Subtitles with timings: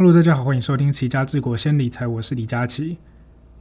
[0.00, 2.96] Hello，大家好，欢迎收听《齐家治国先理财》，我是李佳琦。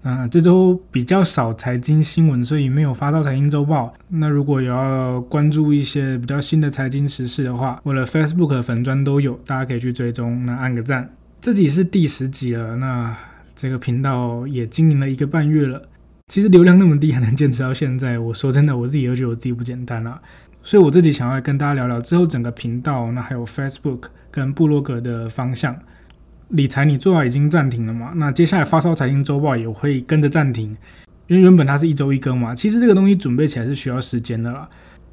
[0.04, 3.94] 那这周比较少财经新闻，所以没有发到财经周报。
[4.08, 11.10] 那如果有要关注一些比较新的财经时事的话，我的 Facebook 粉砖都有，大家可以去追踪，那按个赞。
[11.42, 13.14] 这集是第十集了，那
[13.54, 15.90] 这个频道也经营了一个半月了。
[16.30, 20.22] 其实流量那么低还能坚持到现在，我说真的，我自己都觉得我自己不简单啊。
[20.64, 25.78] 所以我自己想要跟大家聊聊之后整个频道，那还有 Facebook 跟部落格的方向。
[26.50, 28.12] 理财你做好已经暂停了嘛？
[28.16, 30.76] 那接下来发烧财经周报也会跟着暂停，
[31.28, 32.54] 因为原本它是一周一更嘛。
[32.54, 34.68] 其实这个东西准备起来是需要时间的啦。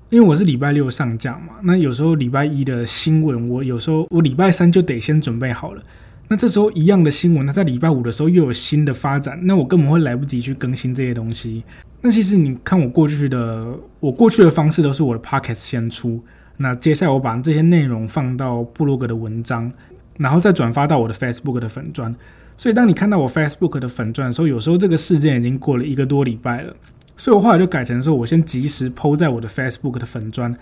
[0.08, 5.82] 因为我是礼拜六上架嘛，那有时候礼拜一的新闻，我有时候我礼拜三就得先准备好了。
[6.28, 11.64] 那这时候一样的新闻，它在礼拜五的时候又有新的发展，那我根本会来不及去更新这些东西。
[12.02, 13.66] 那其实你看我过去的，
[13.98, 16.22] 我过去的方式都是我的 Podcast 先出，
[16.58, 19.70] 那接下来我把这些内容放到部落格的文章。
[20.18, 22.14] 然后再转发到我的 Facebook 的粉砖，
[22.56, 26.74] 所以当你看到我 Facebook 的粉砖的时候，有时候这个事件已经过了一个多礼拜了，
[27.16, 30.56] 所以我后来就改成说，我先及时抛在我的 Facebook 的粉砖，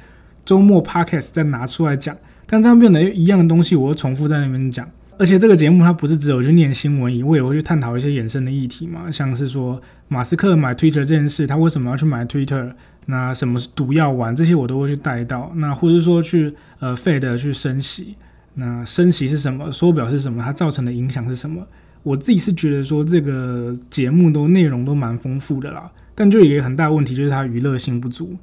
[0.45, 2.17] 周末 Podcast 再拿出来讲，
[2.47, 12.73] 但这样变得一样的东西，我又重复在那边讲，而且这个节目它不是只有去念新闻，我也会去探讨一些衍生的议题嘛，像是说马斯克买 Twitter 这件事，他为什么要去买 Twitter？
[13.07, 14.35] 那什么是毒药丸？
[14.35, 18.17] 这些我都会去带到，那或者说去呃 Fed 去升息。
[18.55, 19.71] 那升息是什么？
[19.71, 20.43] 缩表是什么？
[20.43, 21.67] 它造成的影响是什么？
[22.03, 28.37] 我自己是觉得说这个节目都内容都蛮丰富的啦，但就有一个很大问题，就是它娱乐性不足。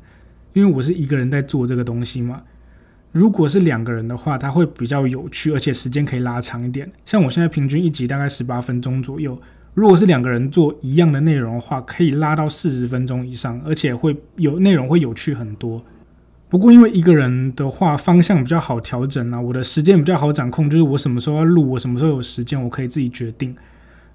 [0.53, 2.41] 因为我是一个人在做这个东西嘛，
[3.13, 6.91] 如果是两个人的话，它会比较有趣，而且时间可以拉长一点。
[7.05, 9.39] 像我现在平均一集大概十八分钟左右，
[9.73, 15.81] 如果是两个人做一样的内容的话，可以拉到四十分钟以上，而且会有内容会有趣很多。
[16.51, 23.55] 不过，因为一个人的话，方向比较好调整啊，我的时间比较好掌控，就是我什么时候要录，我什么时候有时间，我可以自己决定。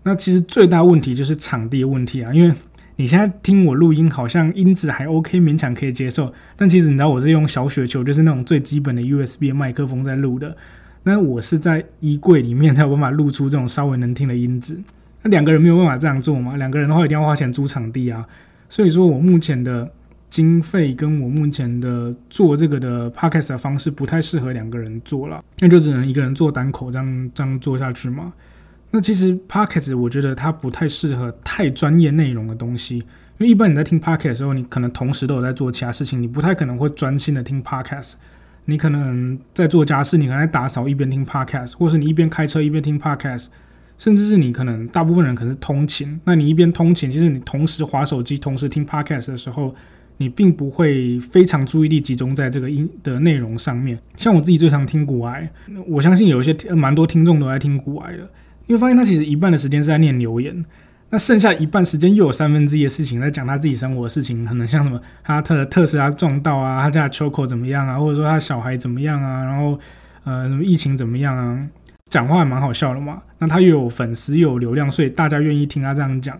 [0.03, 2.55] 那其实最大问题就是场地的问题啊，因为
[2.97, 6.31] 你现在听我录音，好像音质还 OK，勉强可以接受。
[6.57, 10.55] 但其实你知道，我是用小雪球，就是那种最基本的 USB 麦克风在录的。
[11.05, 14.77] 那我是在衣柜里面才有办法录出这种稍微能听的音质。
[15.23, 16.59] 那两个人没有办法这样做嘛？
[16.59, 18.27] 两个人的话，一定要花钱租场地啊。
[18.69, 19.91] 所以说我目前的。
[20.29, 28.33] 经费跟我目前的做这个的 podcast 的方式不太适合两个人做了，那就只能一个人做单口这样这样做下去嘛。
[28.91, 33.05] 那其实 podcast 我觉得它不太适合太专业内容的东西，因
[33.39, 38.15] 为一般你在听 podcast 的时候，你可能同时都有在做其他事情，你不太可能会专心的听 podcast。
[38.67, 43.47] 你可能在做家事，你可能在打扫一边听 podcast，或是你一边开车一边听 podcast，
[43.97, 49.75] 甚至是你可能大部分人可能是通勤，那你一边通勤，其实你同时划手机，同时听 podcast 的时候。
[50.19, 53.99] 你并不会非常注意力集中在这个音的内容上面。
[54.17, 55.51] 像我自己最常听古癌，
[55.87, 58.19] 我相信有一些蛮多听众都在听古癌的，
[58.67, 60.65] 因为发现他其实一半的时间是在念留言，
[61.11, 69.79] 那剩下一半时间又有三分之一的事情在讲他自己生活的事情，可能像什么他特特斯拉撞到啊，他家秋口怎么样啊，或者说他小孩怎么样啊，然后
[70.25, 71.69] 呃什么疫情怎么样啊，
[72.11, 73.23] 讲话还蛮好笑的嘛。
[73.39, 76.37] 那他又有粉丝又有流量，所以大家愿意听他这样讲。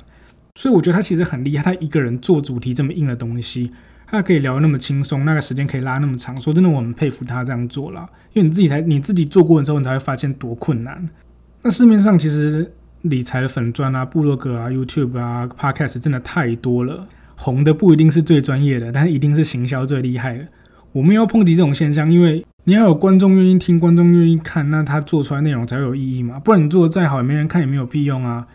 [0.57, 3.71] 所以我觉得他其实很厉害，他一个人做主题这么硬的东西，
[4.07, 6.41] 他可以聊那么轻松，那个时间可以拉那么长。
[6.41, 11.09] 说真的，我很佩服他这样做了，因为你自己才你自己做过的时候，你才会发现多困难。
[11.63, 12.73] 那市面上其实
[13.03, 17.07] 理财的粉砖啊、部落格啊、YouTube 啊、Podcast 真的太多了，
[17.37, 20.47] 红的不一定是最专业的，但是一定是行销最厉害的。
[20.93, 26.41] 我们要抨击这种现象，因为你要有观众愿意听、观众愿意看，那他做出来内容才会有意义嘛。
[26.41, 28.47] 不然你做的再好，也没人看，也没有屁用啊。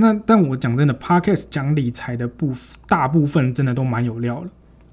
[0.00, 4.48] 那但我讲真的，Podcast 讲理财的部分大部分真的都蛮有料的，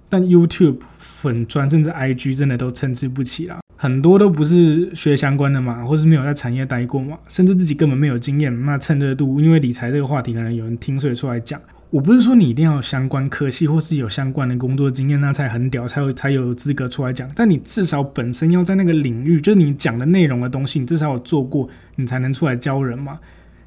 [0.10, 8.66] 但 YouTube 粉专甚至 IG 真的都参差不齐啦，很多都不是学相关的嘛，或是没有在产业待过嘛，甚至自己根本没有经验。
[8.66, 11.62] 那趁热度，因为理财这个话题可能有人听，所以出来讲。
[11.92, 17.30] 我不是说你一定要相关科系或是有相关的工作经验，那才很屌，才有才有资格出来讲。
[17.36, 23.20] 但你至少本身要在那个领域，就是你讲的内容的东西，你至少有做过，你才能出来教人嘛。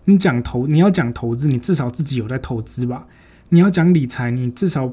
[0.08, 3.06] 你讲投，你要讲投资，你至少自己有在投资吧？
[3.50, 4.90] 你要讲理财，你至少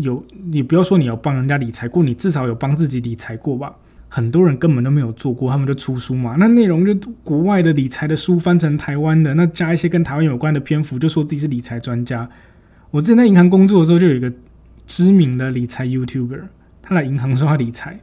[0.00, 3.76] 有，你不要说你要帮人家理财过，你至少有帮自己理财过吧？
[4.08, 6.34] 很多人根本都没有做过，他们就出书嘛。
[6.40, 6.92] 那内容就
[7.22, 12.28] 国外的理财的书翻成台湾的，那加一些跟台湾有关的篇幅，就说自己是理财专家。
[12.90, 14.32] 我之前在银行工作的时候，就有一个
[14.84, 16.42] 知名的理财 YouTuber，
[16.82, 18.00] 他来银行说他理财。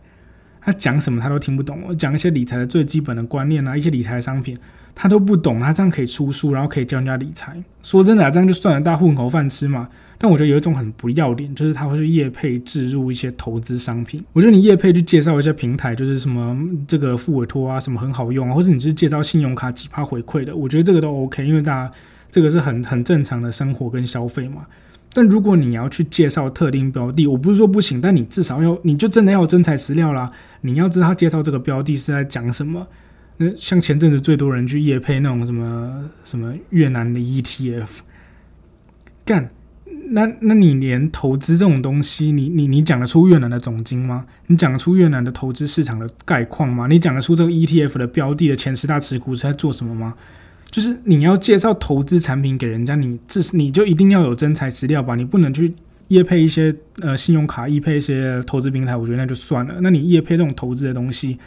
[0.66, 1.82] 他讲什么他都听不懂。
[1.88, 4.58] 我讲一些理财的最基本的观念啊，一些理财的商品
[4.96, 5.60] 他都不懂。
[5.60, 7.62] 他这样可以出书，然后可以教人家理财。
[7.82, 9.90] 说真的，这样就算了，大混口饭吃嘛。
[10.18, 14.24] 但我觉得有一种很不要脸，就是他会去业配置入一些投资商品。
[14.32, 16.58] 我觉得你业配去介绍一些平台，就是什么
[16.88, 21.92] 这个付委托啊，什么很好用啊，或者你是介绍信用卡几趴回馈的，我觉得这个都 OK，因为大家
[22.32, 24.66] 这个是很很正常的生活跟消费嘛。
[25.14, 30.32] 但如果你要去介绍特定标的，我不是说不行，但你至少要，你就真的要真材实料啦。
[30.62, 32.88] 你要知道他介绍这个标的是在讲什么。
[33.38, 37.88] 那像前阵子最多人去夜配那种什么什么越南的 ETF，
[39.26, 39.50] 干，
[40.10, 44.26] 那那你连投资这种东西，你你你讲得出越南的总经吗？
[44.48, 46.88] 你讲得出越南的投资市场的概况吗？
[46.88, 50.14] 你讲得出这个 ETF 的标的的前十大持股是在做什么吗？
[50.74, 55.14] 就是你要介绍投资产品给人家，你这是你就一定要有真材实料吧？
[55.14, 55.72] 你不能去
[56.08, 59.76] 业配一些呃信用卡，业配一些投资平台，我觉得那就算了。
[59.82, 61.38] 那你业配这种投资的东西，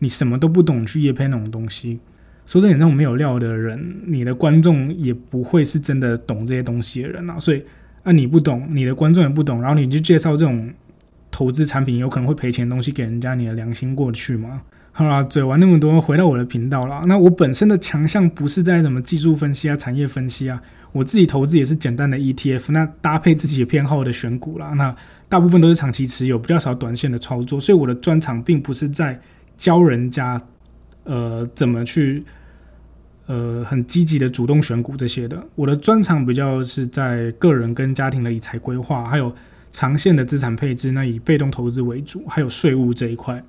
[0.00, 2.00] 你什么都不懂去业配那种东西，
[2.44, 7.38] 说真的，那种没有料的人，你的观众也不会是真的懂这些东西的人啊。
[7.38, 7.62] 所以
[8.02, 10.68] 啊，你不懂，你的观众也不懂，然后你就介绍这种
[11.30, 14.62] 投资产品有可能会赔钱的东西给人家，你的良心过得去吗？
[14.94, 17.02] 好啦，嘴玩那么多，回到我的频道啦。
[17.06, 20.60] 那我本身的强项不是在什么技术分析啊、产业分析啊，
[20.92, 24.74] 我自己投资也是简单的 ETF，那搭配自己偏好的选股啦。
[24.76, 24.94] 那
[25.30, 27.58] 大部分都是长期持有，比较少短线的操作。
[27.58, 29.18] 所以我的专长并不是在
[29.56, 30.38] 教人家，
[31.04, 32.22] 呃，怎么去，
[33.26, 35.42] 呃，很积极的主动选股这些的。
[35.54, 39.34] 我的专长比较是在个人跟家庭的理财规划，还有
[39.70, 43.42] 长线的资产配置，那以被动投资为主，还有税务这一块。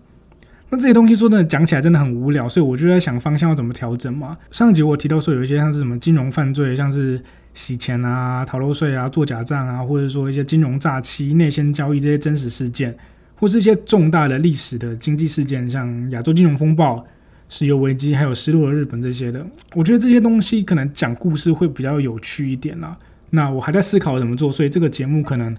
[0.74, 4.36] 那这些东西说真的讲起来真的很无聊，所以我就在想方向要怎么调整嘛。
[4.50, 7.22] 上集我提到说有一些像是什么金融犯罪，像是
[7.54, 12.98] 洗钱啊、逃漏税啊、做假账啊，或者说一些金融诈欺、内线交易这些真实事件，
[13.36, 17.06] 或是一些重大的历史的经济事件，像亚洲金融风暴、
[17.50, 19.46] 石油危机，还有失落的日本这些的。
[19.76, 22.98] 我觉得这些东西可能讲故事会比较有趣一点啦。
[23.30, 25.56] 那我还在思考怎么做，所以这个节目可能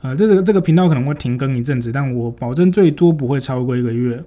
[0.00, 4.24] 呃，这个这个频道可能会停更一阵子，但我保证最多不会超过一个月。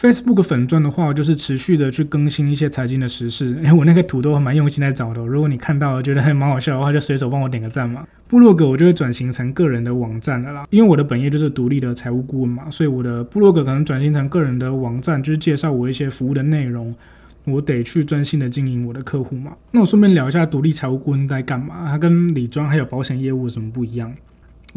[0.00, 3.58] Facebook 粉钻的话，就是持续的去更新一些财经的时事。
[3.66, 5.26] 哎，我那个图都蛮用心在找的。
[5.26, 8.06] 如果你看到了觉得还蛮好笑的话，就随手帮我点个赞嘛。
[8.28, 16.94] 部落格我就会转型成个人的网站的啦，因为我的本业就是独立的财务顾问嘛，所以我的部落格可能转型成个人的网站，就是介绍我一些服务的内容。
[17.42, 19.52] 我得去专心的经营我的客户嘛。
[19.72, 24.14] 那我顺便聊一下独立财务顾问在干嘛，它跟理专还有保险业务有什么不一样？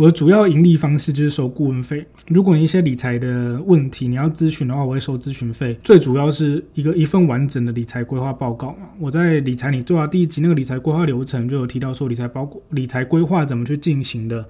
[0.02, 2.04] 我的主要盈利方式就是收顾问费。
[2.26, 5.78] 如果你一些理财的问题你要咨询的话，我会收咨询费。
[5.84, 8.90] 最主要是一个一份完整的理财规划报告嘛。
[8.98, 14.44] 我在理财你做到第一集那个理财规划流程就有提到说理财包括理财规划怎么去进行的，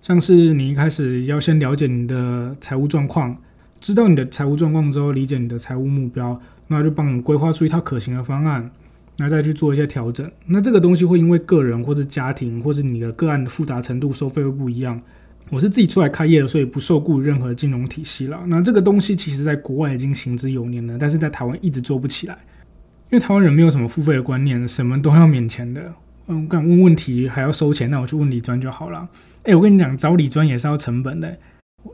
[0.00, 3.36] 像是你一开始要先了解你的财务状况，
[3.78, 8.70] 知道你的财务状况之后，理解你的财务目标，那就帮你规划出一套可行的方案。
[9.18, 15.00] 那再去做一些调整，那这个东西会因为个人或者家庭或者你的个案的复杂程度收费会不一样。
[15.50, 18.38] 我是自己出来开业的，所以不受雇于任何金融体系了。
[18.46, 22.38] 那这个东西其实在国外已经行之有年了，但是在台湾一直做不起来，
[23.10, 25.92] 因为台湾人没有什么付费的观念，什么都要免钱的。
[26.26, 29.08] 嗯，敢问问题还要收钱，那我去问李专就好了。
[29.44, 31.38] 诶，我跟你讲，找李专也是要成本的。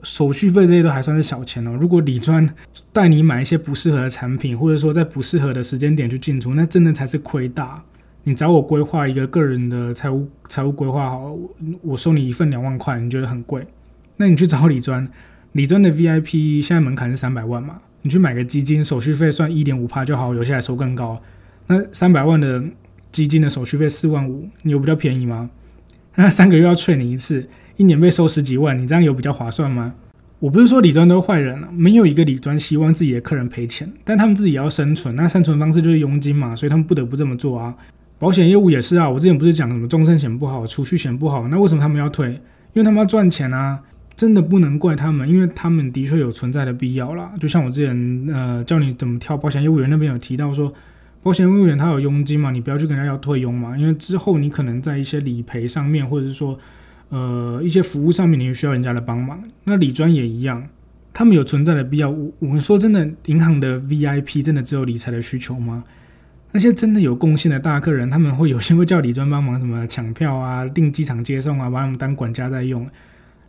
[0.02, 1.76] 手续费这些都还算是小钱哦。
[1.78, 2.48] 如果李专
[2.92, 7.82] 带你买一些不适合的产品，或者说在不适合的时间点去进出，那真的才是亏大。
[8.24, 11.36] 你找我规划一个个人的财务财务规划，好，
[11.82, 13.66] 我收你一份两万块，你觉得很贵？
[14.16, 15.06] 那你去找李专，
[15.52, 17.80] 李专的 VIP 现在门槛是三百万嘛？
[18.02, 21.20] 你去买个基金，手续费算一点五帕就好，有些还收更高。
[21.66, 22.62] 那三百万的
[23.12, 25.50] 基金的手续费四万五，你有比较便宜吗？
[26.14, 27.46] 那三个月要催你一次。
[27.76, 29.94] 一年被收十几万，你这样有比较划算吗？
[30.40, 37.74] 我不是说理专都是坏人了，没有一个理专希望自己的客人赔钱，但他们自己也要生存，那生存方式就是佣金嘛，所以他们不得不这么做啊。
[38.18, 42.28] 保险业务也是啊，我之前不是讲什么终身险不好，储蓄险不好，那为什么他们要退？
[42.28, 43.80] 因为他们要赚钱啊，
[44.14, 47.32] 真的不能怪他们，因为他们的确有存在的必要啦。
[47.40, 50.70] 就像我之前呃教你怎么挑保险业务员那边有提到说，
[51.22, 56.58] 保险业务员他有佣金嘛，你不要去跟人家要退佣嘛，因为之后你可能在一些理赔上面，或者是说。
[57.10, 60.66] 呃，一些服务上面你需要人家的帮忙，那理专也一样，
[61.12, 62.10] 他们有存在的必要。
[62.10, 65.84] 我我们说真的，银行的 VIP 真的只有理财的需求吗？
[66.52, 72.88] 那些真的有贡献的大客人，他们会有些会叫理专帮忙，什么抢票啊、订机场接送啊，把他们当管家在用。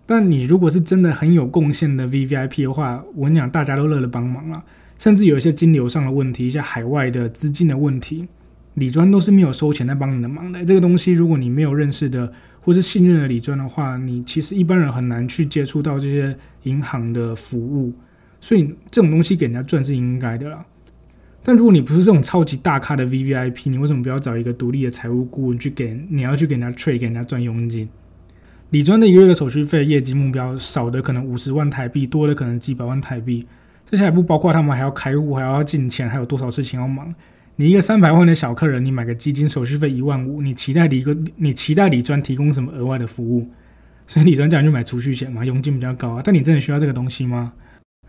[0.07, 4.63] 但你如果是真的很有贡献的 VVIP 的话，我跟你讲，大家都乐得帮忙啊。
[4.97, 8.27] 甚至有一些金流上的问题，一些海外的资金的问题，
[8.75, 10.63] 理专都是没有收钱在帮你的忙的。
[10.63, 12.31] 这个东西，如果你没有认识的。
[12.65, 17.93] 或是信任的理专的话，你其实一般人很难去接触到这些银行的服务。
[18.41, 20.65] 所以这种东西给人家赚是应该的啦。
[21.43, 27.87] 但如果你不是这种超级大咖的 V V I P，你为什么不要找一个独立的财务顾问去给你要去给人家 trade 给人家赚佣金？
[28.71, 33.45] 理专的一个月的手续费业绩目标少的可能五十万台币，多的可能几百万台币，
[33.85, 37.13] 这些还不包括他们还要开户，还要进钱，还有多少事情要忙。
[37.57, 43.49] 你一个三百万的小客人，你买个基金手续费一万五，你期待理个你期待理专提供什么额外的服务？
[44.07, 46.21] 所以理专讲就买储蓄险嘛，佣金比较高啊。
[46.23, 47.53] 但你真的需要这个东西吗？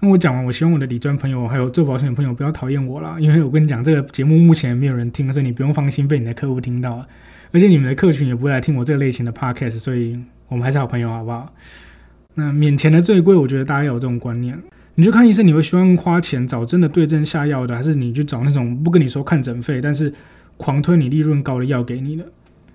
[0.00, 7.06] 那我讲完，我希望我的理专朋友还有做保险的朋友不要讨厌我啦，因为我跟你讲，这个节目目前没有人听，所以你不用放心被你的客户听到，
[7.50, 11.50] 而且你们的客群也不会来听我这个类型的 podcast，所以我们还是好朋友，好不好？
[12.34, 14.58] 那免钱的最贵，我觉得大家有这种观念，
[14.96, 20.12] 你去看医生，你会希望花钱找真的对症下药的，还是你去找那种不跟你说看诊费，但是
[20.56, 22.24] 狂推你利润高的药给你的？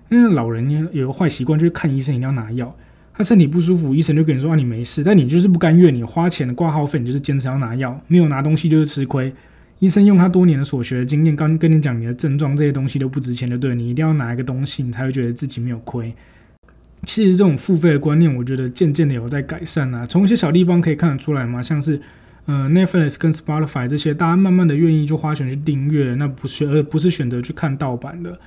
[0.08, 2.74] 因为老人有个坏习惯，就是看医生一定要拿药。
[3.14, 9.32] 他身体不舒服，医生就跟你说啊，你没事，但你就是不甘愿，你花钱的挂号费，你就是坚持要拿药，没有拿东西就是吃亏。
[9.80, 16.14] 医生用他多年的所学的经验，刚跟你讲你的症状这些东西都不值钱的，对你一定要拿一个东西，你才会觉得自己没有亏。
[17.04, 22.00] 其实这种付费的观念，我觉得渐渐的有在改善啊，从一些小地方可以看得出来嘛，像是
[22.46, 28.38] 呃 Netflix 跟 Spotify 这些，大家慢慢的愿意就花钱去订阅，那不是而不是选择去看盗版的。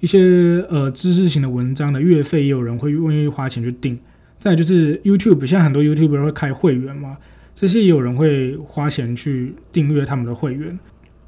[0.00, 3.98] 一些呃知识型的文章的月费，也有人会愿意花钱去订。
[4.38, 7.16] 再就是 YouTube，现在很多 YouTuber 会开会员嘛，
[7.52, 10.78] 这些也有人会花钱去订阅他们的会员。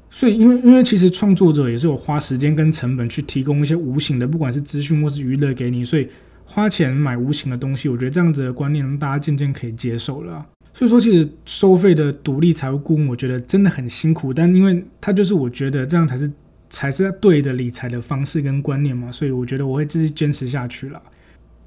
[0.09, 6.07] 所以，因为因为其实创作者也是有花时间跟成本去提供一些无形的，不管是资讯或是娱乐给你，所以
[6.51, 10.45] 花钱买无形的东西，我觉得这样子的观念大家渐渐可以接受了。
[10.73, 16.29] 所以说，其实收费的独立财务顾问，我觉得真的很辛苦，但因为他就是我觉得这样才是。
[16.73, 21.01] 才是对的理财的方式跟观念嘛，所以我觉得我会继续坚持下去了。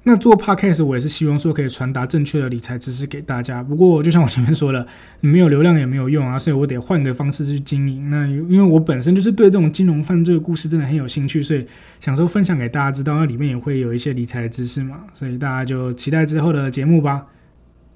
[0.07, 3.63] 那做 podcast 我也是希望说可以传达正确的理财知识给大家。
[3.63, 4.85] 不过就像我前面说的，
[5.19, 8.07] 没有流量也没有用啊，所以我得换个方式去经营。
[8.11, 11.65] 那因为我本身就是对这种金融犯罪的故事真的很有兴趣，所以
[11.99, 17.25] 想说分享给大家知道，那里面也会有一些理财知识嘛，所以大家就期待之后的节目吧。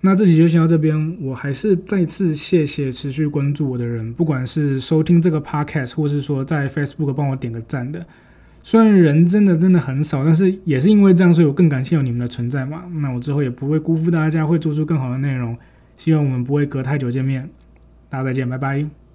[0.01, 8.03] 那这期就先到这边，我还是再次谢谢持续关注我的人，不管是收听这个 podcast，或是说在 Facebook 帮我点个赞的。
[8.69, 12.83] 虽然人真的真的很少，但是也是因为这样，所以我更感谢有你们的存在嘛。
[13.01, 15.57] 那我之后也不会辜负大家，会做出更好的内容。
[15.97, 17.49] 希望我们不会隔太久见面，
[18.09, 19.08] 大家再见，拜拜。